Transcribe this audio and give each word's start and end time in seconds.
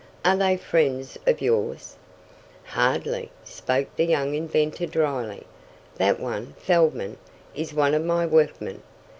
"Are 0.25 0.35
they 0.35 0.57
friends 0.57 1.19
of 1.27 1.41
yours?" 1.43 1.95
"Hardly," 2.63 3.29
spoke 3.43 3.95
the 3.95 4.03
young 4.05 4.33
inventor 4.33 4.87
dryly. 4.87 5.45
"That 5.97 6.19
one, 6.19 6.55
Feldman, 6.57 7.17
is 7.53 7.71
one 7.75 7.93
of 7.93 8.03
my 8.03 8.25
workmen. 8.25 8.81